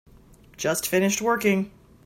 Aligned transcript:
Just 0.57 0.87
finished 0.87 1.21
working. 1.21 1.69